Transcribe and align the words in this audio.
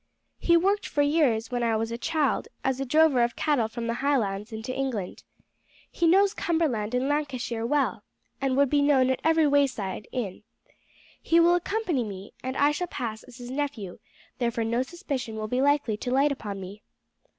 He 0.39 0.57
worked 0.57 0.87
for 0.87 1.03
years, 1.03 1.51
when 1.51 1.61
I 1.61 1.75
was 1.75 1.91
a 1.91 1.95
child, 1.99 2.47
as 2.63 2.79
a 2.79 2.85
drover 2.85 3.21
of 3.21 3.35
cattle 3.35 3.67
from 3.67 3.85
the 3.85 3.93
Highlands 4.01 4.51
into 4.51 4.75
England. 4.75 5.21
He 5.91 6.07
knows 6.07 6.33
Cumberland 6.33 6.95
and 6.95 7.07
Lancashire 7.07 7.67
well, 7.67 8.03
and 8.41 8.57
would 8.57 8.67
be 8.71 8.81
known 8.81 9.11
at 9.11 9.19
every 9.23 9.45
wayside 9.45 10.07
inn. 10.11 10.41
He 11.21 11.39
will 11.39 11.53
accompany 11.53 12.03
me, 12.03 12.33
and 12.43 12.57
I 12.57 12.71
shall 12.71 12.87
pass 12.87 13.21
as 13.25 13.37
his 13.37 13.51
nephew, 13.51 13.99
therefore 14.39 14.63
no 14.63 14.81
suspicion 14.81 15.35
will 15.35 15.47
be 15.47 15.61
likely 15.61 15.97
to 15.97 16.09
light 16.09 16.31
upon 16.31 16.59
me." 16.59 16.81